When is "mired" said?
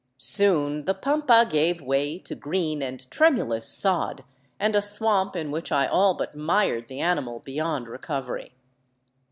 6.35-6.87